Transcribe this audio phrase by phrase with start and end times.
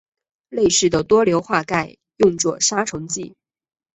[0.49, 3.35] 类似的多硫化钙用作杀虫剂。